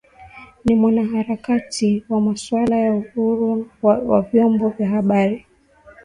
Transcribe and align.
ni 0.65 0.75
mwanaharakati 0.75 2.03
wa 2.09 2.21
masuala 2.21 2.77
ya 2.77 2.93
uhuru 2.93 3.71
wa 3.83 4.21
vyombo 4.21 4.69
vya 4.69 4.89
habari 4.89 5.45